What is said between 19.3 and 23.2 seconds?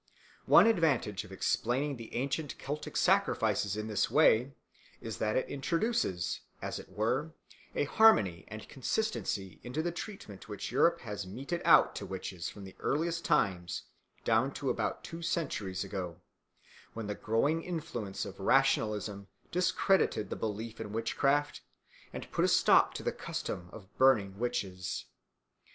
discredited the belief in witchcraft and put a stop to the